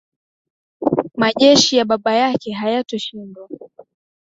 [1.17, 3.47] majeshi ya baba yake hayatoshindwa